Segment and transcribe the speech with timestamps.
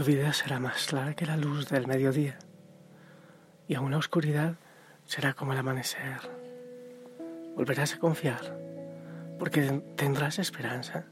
[0.00, 2.38] Tu vida será más clara que la luz del mediodía
[3.68, 4.54] y aún la oscuridad
[5.04, 6.20] será como el amanecer.
[7.54, 8.40] Volverás a confiar
[9.38, 11.04] porque tendrás esperanza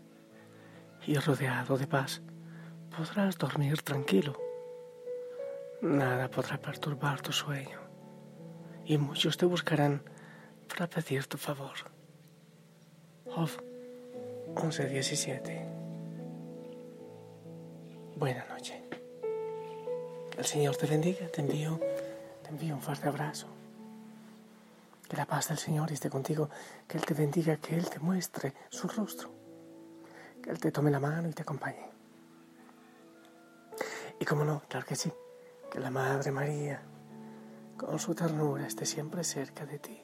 [1.06, 2.22] y rodeado de paz
[2.96, 4.40] podrás dormir tranquilo.
[5.82, 7.80] Nada podrá perturbar tu sueño
[8.86, 10.02] y muchos te buscarán
[10.66, 11.76] para pedir tu favor.
[13.26, 13.50] Job
[14.54, 15.76] 11:17
[18.16, 18.47] Buena noche.
[20.38, 21.80] El Señor te bendiga, te envío,
[22.44, 23.48] te envío un fuerte abrazo.
[25.08, 26.48] Que la paz del Señor esté contigo,
[26.86, 29.30] que Él te bendiga, que Él te muestre su rostro,
[30.40, 31.90] que Él te tome la mano y te acompañe.
[34.20, 35.12] Y como no, claro que sí,
[35.72, 36.82] que la Madre María,
[37.76, 40.00] con su ternura, esté siempre cerca de ti,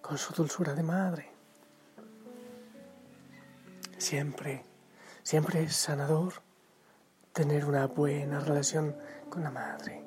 [0.00, 1.32] con su dulzura de madre.
[3.98, 4.62] Siempre,
[5.24, 6.34] siempre es sanador
[7.32, 8.96] tener una buena relación
[9.28, 10.04] con la Madre,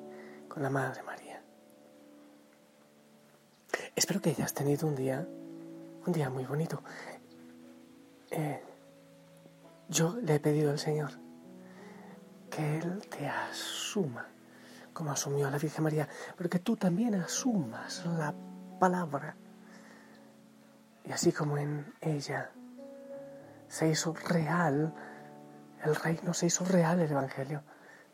[0.48, 1.42] con la Madre María.
[3.94, 5.26] Espero que hayas tenido un día,
[6.06, 6.82] un día muy bonito.
[8.30, 8.62] Eh,
[9.88, 11.10] yo le he pedido al Señor
[12.50, 14.26] que Él te asuma
[14.96, 18.34] como asumió a la Virgen María, pero que tú también asumas la
[18.80, 19.36] palabra.
[21.04, 22.50] Y así como en ella
[23.68, 24.94] se hizo real
[25.86, 27.62] el reino se hizo real el Evangelio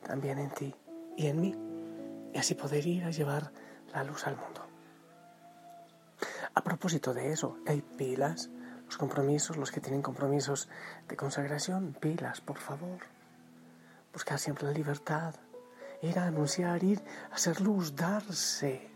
[0.04, 0.74] también en ti
[1.16, 1.54] y en mí,
[2.32, 3.52] y así poder ir a llevar
[3.92, 4.66] la luz al mundo.
[6.54, 8.50] A propósito de eso, hay pilas,
[8.86, 10.68] los compromisos, los que tienen compromisos
[11.08, 13.00] de consagración, pilas, por favor.
[14.12, 15.34] Buscar siempre la libertad,
[16.02, 18.90] ir a anunciar, ir a hacer luz, darse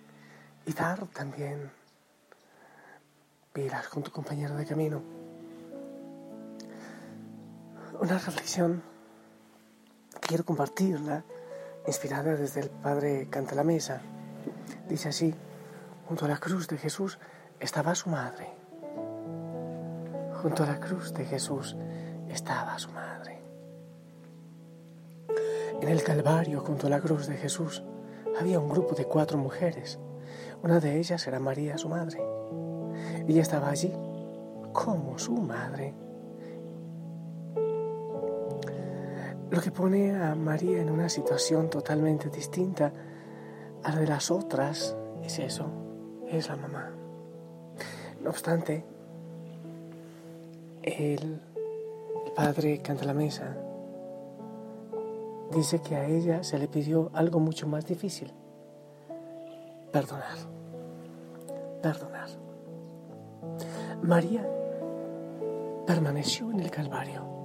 [0.66, 1.70] y dar también
[3.52, 5.15] pilas con tu compañero de camino
[8.06, 8.84] una reflexión
[10.20, 11.24] quiero compartirla,
[11.88, 14.00] inspirada desde el Padre Canta la Mesa.
[14.88, 15.34] Dice así,
[16.06, 17.18] junto a la cruz de Jesús
[17.58, 18.46] estaba su madre.
[20.40, 21.76] Junto a la cruz de Jesús
[22.28, 23.42] estaba su madre.
[25.82, 27.82] En el Calvario, junto a la cruz de Jesús,
[28.38, 29.98] había un grupo de cuatro mujeres.
[30.62, 32.22] Una de ellas era María, su madre.
[33.26, 33.92] Ella estaba allí
[34.72, 36.05] como su madre
[39.56, 42.92] Lo que pone a María en una situación totalmente distinta
[43.82, 45.64] a la de las otras es eso,
[46.28, 46.90] es la mamá.
[48.20, 48.84] No obstante,
[50.82, 51.40] el,
[52.36, 53.56] padre canta la mesa
[55.50, 58.30] dice que a ella se le pidió algo mucho más difícil,
[59.90, 60.36] perdonar,
[61.80, 62.28] perdonar.
[64.02, 64.46] María
[65.86, 67.35] permaneció en el Calvario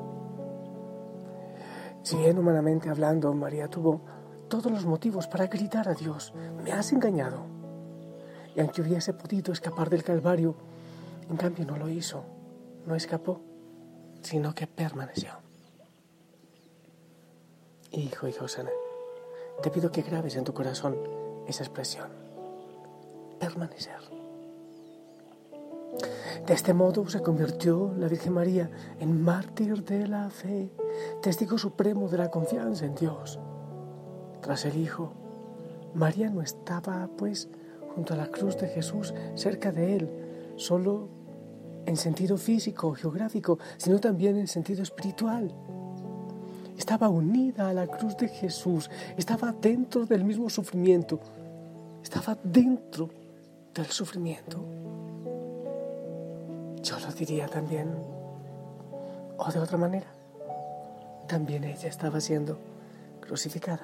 [2.04, 4.02] si bien humanamente hablando, María tuvo
[4.50, 7.46] todos los motivos para gritar a Dios, me has engañado.
[8.56, 10.56] Y aunque hubiese podido escapar del Calvario,
[11.30, 12.24] en cambio no lo hizo,
[12.86, 13.42] no escapó,
[14.22, 15.32] sino que permaneció.
[17.92, 18.72] Hijo y Josana,
[19.62, 20.98] te pido que grabes en tu corazón
[21.48, 22.10] esa expresión,
[23.40, 24.21] permanecer.
[26.46, 28.70] De este modo se convirtió la Virgen María
[29.00, 30.72] en mártir de la fe,
[31.22, 33.40] testigo supremo de la confianza en Dios.
[34.42, 35.14] Tras el Hijo,
[35.94, 37.48] María no estaba, pues,
[37.94, 40.10] junto a la cruz de Jesús, cerca de él,
[40.56, 41.10] solo
[41.86, 45.54] en sentido físico, geográfico, sino también en sentido espiritual.
[46.76, 51.20] Estaba unida a la cruz de Jesús, estaba dentro del mismo sufrimiento,
[52.02, 53.10] estaba dentro
[53.76, 54.81] del sufrimiento.
[57.22, 57.88] Diría también,
[59.38, 60.08] o de otra manera,
[61.28, 62.58] también ella estaba siendo
[63.20, 63.84] crucificada,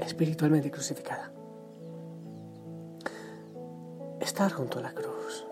[0.00, 1.32] espiritualmente crucificada.
[4.20, 5.46] Estar junto a la cruz.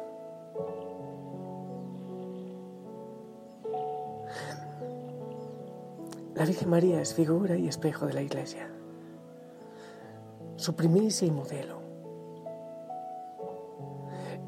[6.35, 8.69] La Virgen María es figura y espejo de la Iglesia,
[10.57, 11.88] su primicia y modelo.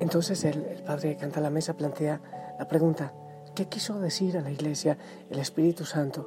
[0.00, 2.20] Entonces el, padre que canta la mesa plantea
[2.58, 3.14] la pregunta,
[3.54, 4.98] ¿qué quiso decir a la iglesia
[5.28, 6.26] el Espíritu Santo?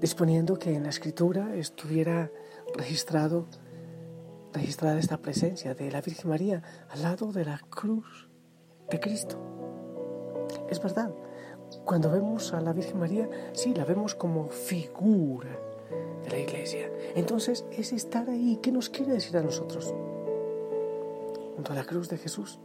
[0.00, 2.30] Disponiendo que en la escritura estuviera
[2.76, 3.46] registrado,
[4.52, 8.28] registrada esta presencia de la Virgen María al lado de la cruz
[8.90, 9.38] de Cristo.
[10.68, 11.12] Es verdad,
[11.84, 15.58] cuando vemos a la Virgen María, sí, la vemos como figura
[16.24, 16.90] de la iglesia.
[17.14, 18.58] Entonces es estar ahí.
[18.62, 19.94] ¿Qué nos quiere decir a nosotros?
[21.58, 22.60] Junto a la cruz de Jesús.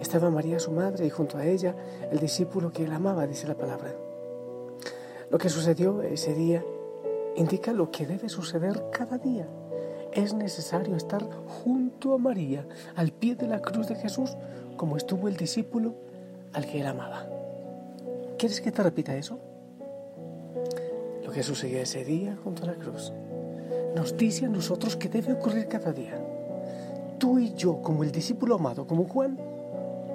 [0.00, 1.76] Estaba María su madre y junto a ella
[2.10, 3.94] el discípulo que él amaba, dice la palabra.
[5.30, 6.64] Lo que sucedió ese día
[7.36, 9.46] indica lo que debe suceder cada día.
[10.14, 11.28] Es necesario estar
[11.62, 12.66] junto a María,
[12.96, 14.34] al pie de la cruz de Jesús,
[14.78, 15.92] como estuvo el discípulo
[16.54, 17.26] al que él amaba.
[18.38, 19.38] ¿Quieres que te repita eso?
[21.22, 23.12] Lo que sucedió ese día junto a la cruz
[23.94, 26.18] nos dice a nosotros que debe ocurrir cada día.
[27.18, 29.38] Tú y yo, como el discípulo amado, como Juan,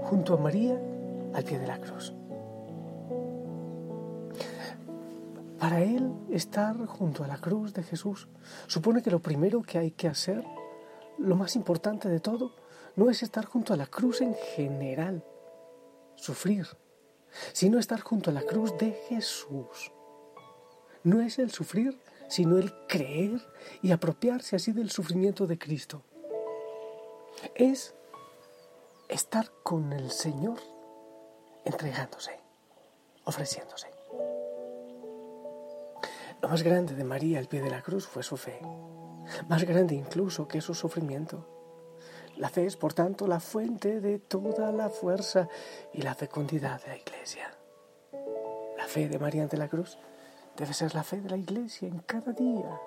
[0.04, 0.80] junto a María,
[1.34, 2.14] al pie de la cruz.
[5.60, 8.30] Para él, estar junto a la cruz de Jesús
[8.68, 10.44] supone que lo primero que hay que hacer,
[11.18, 12.54] lo más importante de todo,
[12.96, 15.24] no es estar junto a la cruz en general,
[16.16, 16.66] sufrir,
[17.54, 19.92] sino estar junto a la cruz de Jesús.
[21.04, 22.00] No es el sufrir,
[22.30, 23.42] sino el creer
[23.82, 26.04] y apropiarse así del sufrimiento de Cristo.
[27.56, 27.96] Es
[29.08, 30.60] estar con el Señor
[31.66, 32.40] entregándose,
[33.26, 33.88] ofreciéndose.
[36.42, 38.60] Lo más grande de María al pie de la cruz fue su fe,
[39.48, 41.46] más grande incluso que su sufrimiento.
[42.38, 45.50] La fe es, por tanto, la fuente de toda la fuerza
[45.94, 47.52] y la fecundidad de la Iglesia.
[48.78, 49.98] La fe de María ante la cruz
[50.56, 52.80] debe ser la fe de la Iglesia en cada día.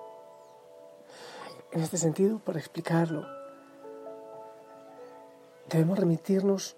[1.71, 3.42] En este sentido, para explicarlo,
[5.73, 6.77] debemos remitirnos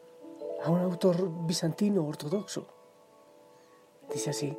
[0.63, 2.67] a un autor bizantino ortodoxo.
[4.11, 4.57] Dice así,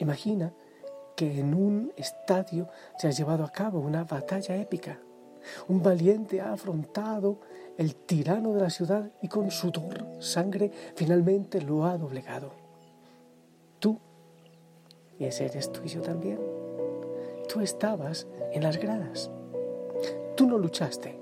[0.00, 0.52] imagina
[1.14, 2.68] que en un estadio
[2.98, 4.98] se ha llevado a cabo una batalla épica.
[5.68, 7.38] Un valiente ha afrontado
[7.78, 12.50] el tirano de la ciudad y con sudor, sangre, finalmente lo ha doblegado.
[13.78, 13.98] Tú,
[15.18, 16.40] y ese eres tú y yo también,
[17.48, 19.30] tú estabas en las gradas.
[20.36, 21.19] Tú no luchaste.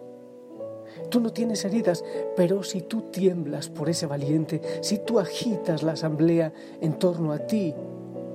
[1.11, 2.05] Tú no tienes heridas,
[2.37, 7.39] pero si tú tiemblas por ese valiente, si tú agitas la asamblea en torno a
[7.39, 7.75] ti,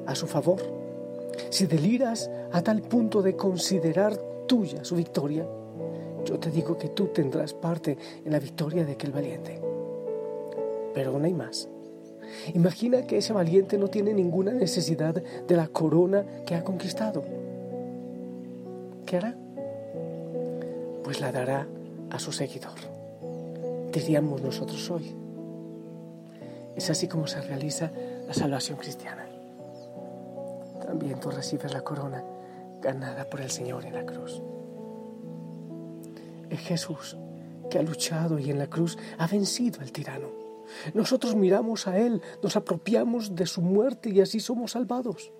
[0.06, 0.60] a su favor,
[1.50, 4.18] si deliras a tal punto de considerar
[4.48, 5.48] tuya su victoria,
[6.25, 9.60] yo te digo que tú tendrás parte en la victoria de aquel valiente.
[10.94, 11.68] Pero aún hay más.
[12.54, 17.24] Imagina que ese valiente no tiene ninguna necesidad de la corona que ha conquistado.
[19.06, 19.36] ¿Qué hará?
[21.04, 21.68] Pues la dará
[22.13, 22.80] a su seguidor.
[23.92, 25.13] Diríamos nosotros hoy.
[26.77, 27.92] Es así como se realiza
[28.25, 29.33] la salvación cristiana
[30.94, 32.24] también tú recibes la corona
[32.80, 34.44] ganada por el Señor en la cruz.
[36.51, 37.18] Es Jesús
[37.68, 40.27] que ha luchado y en la cruz ha vencido al tirano.
[40.94, 45.31] Nosotros miramos a Él, nos apropiamos de su muerte y así somos salvados.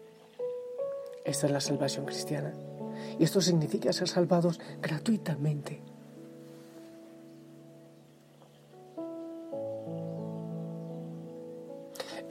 [1.24, 2.52] Esta es la salvación cristiana.
[3.20, 5.84] Y esto significa ser salvados gratuitamente.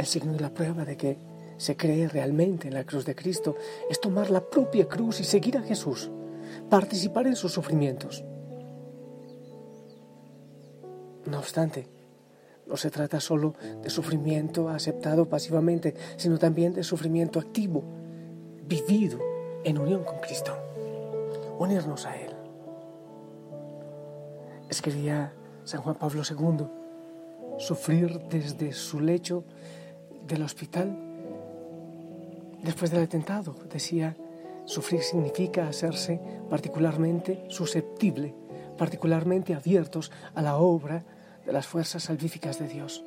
[0.03, 1.17] El signo de la prueba de que
[1.59, 3.55] se cree realmente en la cruz de Cristo
[3.89, 6.11] es tomar la propia cruz y seguir a Jesús,
[6.69, 8.25] participar en sus sufrimientos.
[11.25, 11.87] No obstante,
[12.67, 17.85] no se trata solo de sufrimiento aceptado pasivamente, sino también de sufrimiento activo,
[18.67, 19.21] vivido
[19.63, 20.53] en unión con Cristo.
[21.61, 22.33] Unirnos a Él.
[24.69, 25.33] Escribía
[25.63, 26.67] San Juan Pablo II,
[27.59, 29.45] sufrir desde su lecho
[30.27, 30.97] del hospital
[32.63, 33.55] después del atentado.
[33.73, 34.17] Decía,
[34.65, 38.35] sufrir significa hacerse particularmente susceptible,
[38.79, 41.05] particularmente abiertos a la obra
[41.45, 43.05] de las fuerzas salvíficas de Dios,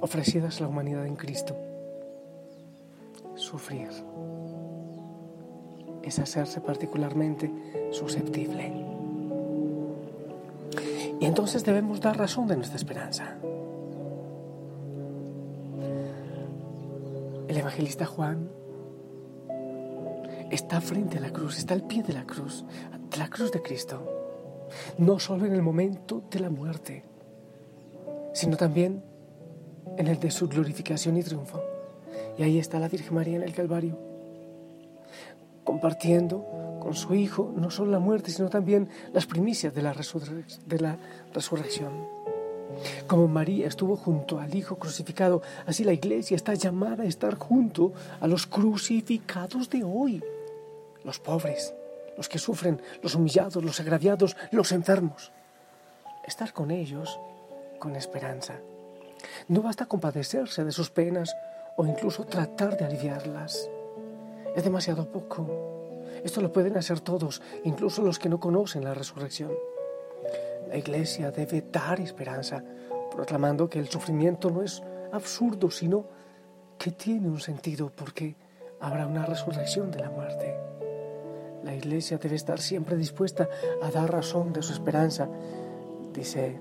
[0.00, 1.56] ofrecidas a la humanidad en Cristo.
[3.34, 3.88] Sufrir
[6.02, 7.50] es hacerse particularmente
[7.90, 8.72] susceptible.
[11.20, 13.36] Y entonces debemos dar razón de nuestra esperanza.
[17.62, 18.50] Evangelista Juan
[20.50, 22.64] está frente a la cruz, está al pie de la cruz,
[23.10, 24.02] de la cruz de Cristo.
[24.98, 27.04] No solo en el momento de la muerte,
[28.32, 29.02] sino también
[29.96, 31.62] en el de su glorificación y triunfo.
[32.38, 33.98] Y ahí está la Virgen María en el Calvario,
[35.64, 39.94] compartiendo con su Hijo no solo la muerte, sino también las primicias de la,
[40.66, 40.98] de la
[41.32, 42.21] resurrección.
[43.06, 47.92] Como María estuvo junto al Hijo crucificado, así la iglesia está llamada a estar junto
[48.20, 50.22] a los crucificados de hoy,
[51.04, 51.74] los pobres,
[52.16, 55.32] los que sufren, los humillados, los agraviados, los enfermos.
[56.26, 57.18] Estar con ellos
[57.78, 58.60] con esperanza.
[59.48, 61.34] No basta compadecerse de sus penas
[61.76, 63.68] o incluso tratar de aliviarlas.
[64.54, 65.48] Es demasiado poco.
[66.22, 69.50] Esto lo pueden hacer todos, incluso los que no conocen la resurrección.
[70.72, 72.64] La iglesia debe dar esperanza,
[73.10, 76.06] proclamando que el sufrimiento no es absurdo, sino
[76.78, 78.34] que tiene un sentido porque
[78.80, 80.56] habrá una resurrección de la muerte.
[81.62, 83.50] La iglesia debe estar siempre dispuesta
[83.82, 85.28] a dar razón de su esperanza,
[86.14, 86.58] dice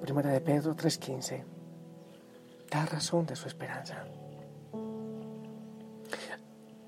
[0.00, 1.44] Primera de Pedro 3:15.
[2.68, 4.04] Dar razón de su esperanza.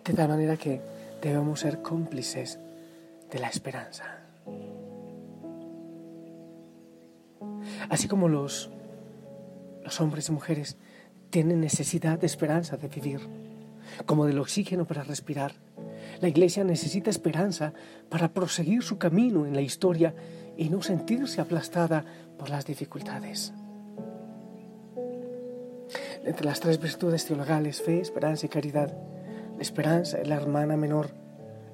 [0.04, 0.80] De tal manera que
[1.22, 2.58] debemos ser cómplices
[3.30, 4.24] de la esperanza.
[7.88, 8.70] Así como los,
[9.82, 10.76] los hombres y mujeres
[11.30, 13.20] tienen necesidad de esperanza de vivir,
[14.06, 15.52] como del oxígeno para respirar,
[16.20, 17.72] la iglesia necesita esperanza
[18.08, 20.14] para proseguir su camino en la historia
[20.56, 22.04] y no sentirse aplastada
[22.38, 23.52] por las dificultades.
[26.24, 28.96] Entre las tres virtudes teologales, fe, esperanza y caridad,
[29.56, 31.10] la esperanza es la hermana menor,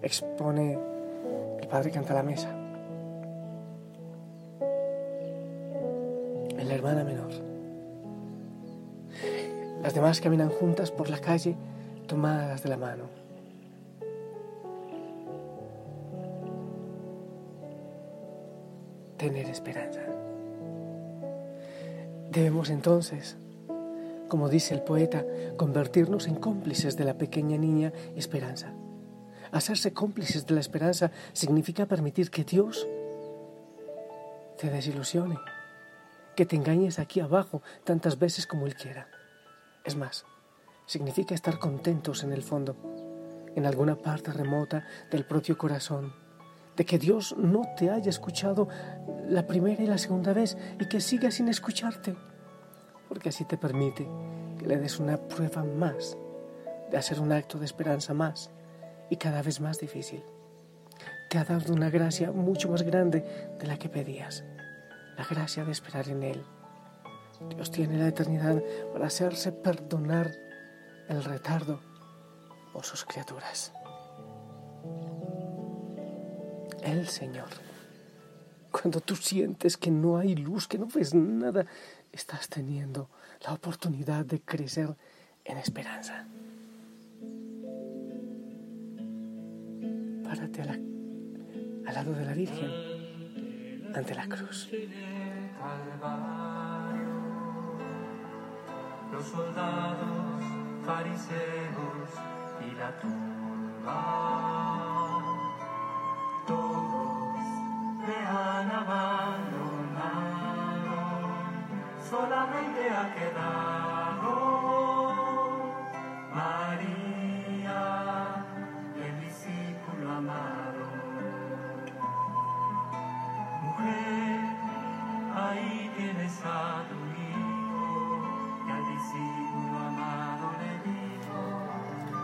[0.02, 0.78] expone
[1.60, 2.14] el Padre canta
[6.70, 7.32] la hermana menor.
[9.82, 11.56] Las demás caminan juntas por la calle
[12.06, 13.04] tomadas de la mano.
[19.16, 20.00] Tener esperanza.
[22.30, 23.36] Debemos entonces,
[24.28, 25.24] como dice el poeta,
[25.56, 28.72] convertirnos en cómplices de la pequeña niña Esperanza.
[29.50, 32.86] Hacerse cómplices de la esperanza significa permitir que Dios
[34.56, 35.36] te desilusione,
[36.40, 39.08] que te engañes aquí abajo tantas veces como Él quiera.
[39.84, 40.24] Es más,
[40.86, 42.78] significa estar contentos en el fondo,
[43.54, 46.14] en alguna parte remota del propio corazón,
[46.78, 48.68] de que Dios no te haya escuchado
[49.28, 52.16] la primera y la segunda vez y que siga sin escucharte,
[53.06, 54.08] porque así te permite
[54.58, 56.16] que le des una prueba más
[56.90, 58.50] de hacer un acto de esperanza más
[59.10, 60.22] y cada vez más difícil.
[61.28, 63.26] Te ha dado una gracia mucho más grande
[63.58, 64.42] de la que pedías,
[65.20, 66.42] la gracia de esperar en Él.
[67.54, 70.32] Dios tiene la eternidad para hacerse perdonar
[71.10, 71.78] el retardo
[72.72, 73.70] por sus criaturas.
[76.82, 77.48] El Señor.
[78.70, 81.66] Cuando tú sientes que no hay luz, que no ves nada,
[82.12, 83.10] estás teniendo
[83.44, 84.96] la oportunidad de crecer
[85.44, 86.26] en esperanza.
[90.24, 92.89] Párate al lado de la Virgen,
[93.94, 94.68] ante la cruz.
[99.12, 100.44] Los soldados,
[100.86, 102.10] fariseos
[102.66, 104.00] y la tumba,
[106.46, 107.38] todos
[108.06, 109.80] le han abandonado,
[112.08, 113.99] solamente ha quedado.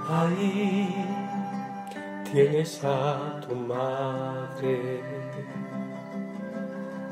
[0.09, 1.05] Ahí
[2.31, 5.03] tienes a tu madre.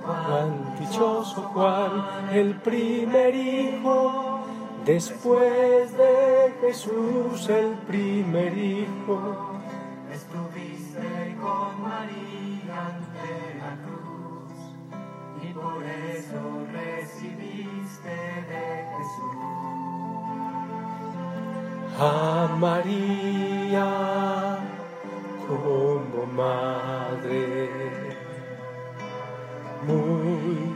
[0.05, 4.45] Juan, dichoso Juan, el primer hijo,
[4.85, 9.54] después de Jesús el primer hijo.
[21.99, 23.89] A María
[25.47, 27.71] como madre,
[29.87, 30.75] muy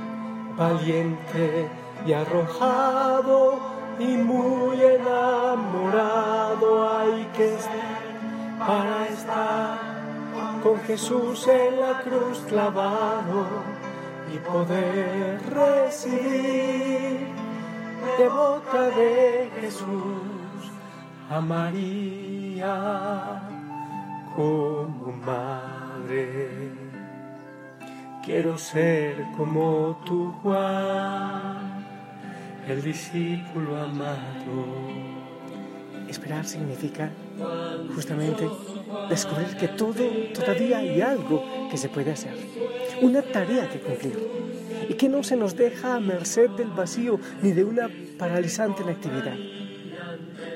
[0.56, 1.68] valiente
[2.06, 3.58] y arrojado
[3.98, 7.98] y muy enamorado hay que ser
[8.60, 9.78] para estar
[10.62, 13.44] con Jesús en la cruz clavado
[14.32, 17.26] y poder recibir
[18.18, 20.37] de boca de Jesús
[21.30, 22.74] a María
[24.34, 26.48] como madre.
[28.24, 31.84] Quiero ser como tu Juan,
[32.66, 34.64] el discípulo amado.
[36.08, 37.10] Esperar significa
[37.94, 38.48] justamente
[39.10, 40.04] descubrir que todo,
[40.34, 42.34] todavía hay algo que se puede hacer,
[43.02, 44.18] una tarea que cumplir
[44.88, 49.36] y que no se nos deja a merced del vacío ni de una paralizante actividad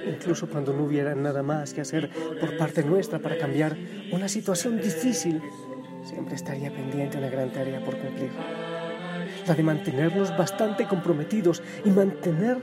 [0.06, 3.76] incluso cuando no hubiera nada más que hacer por parte nuestra para cambiar
[4.10, 5.40] una situación difícil,
[6.04, 8.30] siempre estaría pendiente una gran tarea por cumplir.
[9.46, 12.58] La de mantenernos bastante comprometidos y mantener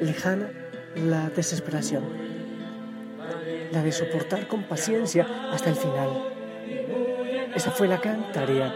[0.00, 0.50] lejana
[0.96, 2.04] la desesperación.
[3.72, 6.08] La de soportar con paciencia hasta el final.
[7.54, 8.72] Esa fue la gran tarea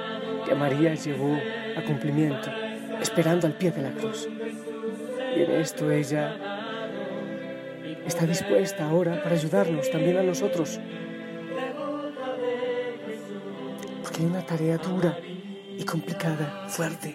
[0.46, 1.36] que María llevó
[1.76, 2.50] a cumplimiento,
[3.00, 4.28] esperando al pie de la cruz.
[5.36, 6.47] Y en esto ella
[8.08, 10.80] está dispuesta ahora para ayudarnos también a nosotros.
[14.08, 17.14] porque hay una tarea dura y complicada, fuerte.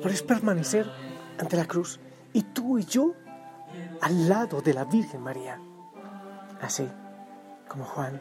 [0.00, 0.86] Pero es permanecer
[1.38, 2.00] ante la cruz
[2.32, 3.12] y tú y yo
[4.00, 5.60] al lado de la Virgen María.
[6.62, 6.88] Así
[7.68, 8.18] como Juan,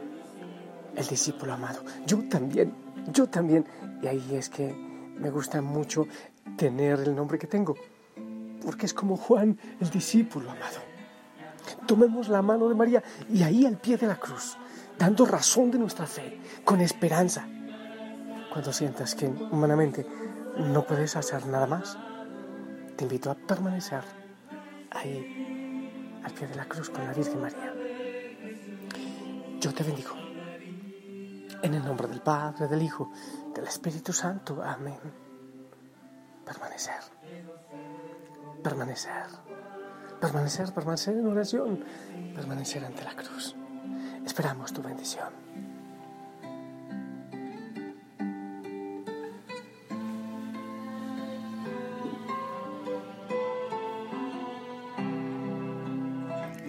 [0.97, 1.81] el discípulo amado.
[2.05, 2.73] Yo también,
[3.07, 3.65] yo también.
[4.01, 4.73] Y ahí es que
[5.17, 6.07] me gusta mucho
[6.57, 7.75] tener el nombre que tengo,
[8.65, 10.90] porque es como Juan, el discípulo amado.
[11.85, 14.57] Tomemos la mano de María y ahí al pie de la cruz,
[14.97, 17.47] dando razón de nuestra fe, con esperanza.
[18.51, 20.05] Cuando sientas que humanamente
[20.57, 21.97] no puedes hacer nada más,
[22.95, 24.03] te invito a permanecer
[24.91, 27.73] ahí al pie de la cruz con la Virgen María.
[29.59, 30.15] Yo te bendigo.
[31.63, 33.11] En el nombre del Padre, del Hijo,
[33.53, 34.61] del Espíritu Santo.
[34.63, 34.99] Amén.
[36.43, 37.01] Permanecer.
[38.63, 39.50] Permanecer.
[40.21, 41.83] Permanecer, permanecer en oración.
[42.35, 43.55] Permanecer ante la cruz.
[44.23, 45.29] Esperamos tu bendición.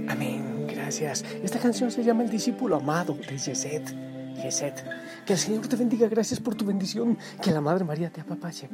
[0.09, 1.23] Amén, gracias.
[1.43, 3.95] Esta canción se llama El discípulo amado de Yeset.
[4.43, 4.83] Yeset.
[5.27, 7.19] Que el Señor te bendiga, gracias por tu bendición.
[7.43, 8.71] Que la Madre María te apapache.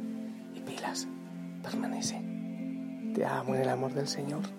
[0.55, 1.05] Y pilas,
[1.61, 2.21] permanece.
[3.13, 4.58] Te amo en el amor del Señor.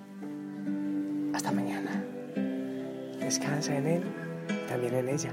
[1.41, 2.05] Hasta mañana.
[3.19, 4.03] Descansa en Él,
[4.69, 5.31] también en ella.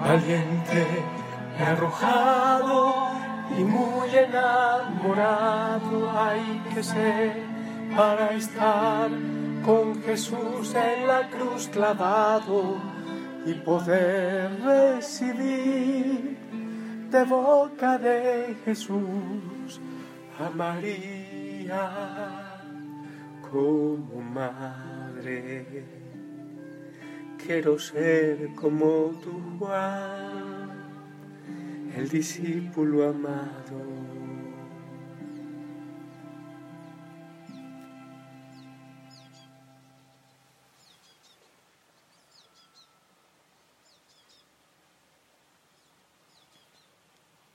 [0.00, 0.86] Valiente
[1.58, 3.08] me ha arrojado
[3.58, 7.42] y muy enamorado hay que ser
[7.94, 9.10] para estar
[9.62, 12.80] con Jesús en la cruz clavado
[13.44, 16.38] y poder recibir
[17.10, 19.78] de boca de Jesús
[20.40, 22.45] a María
[23.50, 25.84] como madre.
[27.44, 30.70] Quiero ser como tu Juan,
[31.96, 34.15] el discípulo amado.